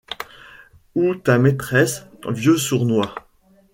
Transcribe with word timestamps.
Ou 0.95 1.13
ta 1.13 1.37
maîtresse, 1.37 2.07
vieux 2.29 2.57
sournois. 2.57 3.13